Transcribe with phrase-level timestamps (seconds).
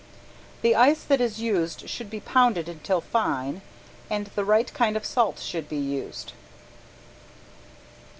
[0.63, 3.61] The ice that is used should be pounded until fine,
[4.09, 6.31] and the right kind of salt should be used.